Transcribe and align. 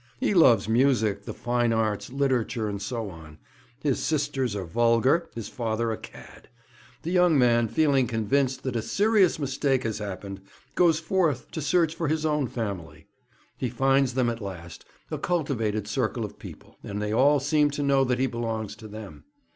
He 0.19 0.33
loves 0.33 0.67
music, 0.67 1.25
the 1.25 1.33
fine 1.35 1.71
arts, 1.71 2.11
literature, 2.11 2.67
and 2.67 2.81
so 2.81 3.11
on. 3.11 3.37
His 3.83 3.99
sisters 4.01 4.55
are 4.55 4.65
vulgar, 4.65 5.29
his 5.35 5.47
father 5.47 5.91
a 5.91 5.97
cad. 5.97 6.49
The 7.03 7.11
young 7.11 7.37
man, 7.37 7.67
feeling 7.67 8.07
convinced 8.07 8.63
that 8.63 8.75
a 8.75 8.81
serious 8.81 9.37
mistake 9.37 9.83
has 9.83 9.99
happened, 9.99 10.41
goes 10.73 10.99
forth 10.99 11.51
to 11.51 11.61
search 11.61 11.93
for 11.93 12.07
his 12.07 12.25
own 12.25 12.47
family. 12.47 13.05
He 13.59 13.69
finds 13.69 14.15
them 14.15 14.31
at 14.31 14.41
last, 14.41 14.85
a 15.11 15.19
cultivated 15.19 15.87
circle 15.87 16.25
of 16.25 16.39
people, 16.39 16.77
and 16.83 16.99
they 16.99 17.11
all 17.13 17.39
seem 17.39 17.69
to 17.69 17.83
know 17.83 18.03
that 18.03 18.17
he 18.17 18.25
belongs 18.25 18.75
to 18.77 18.87
them. 18.87 19.25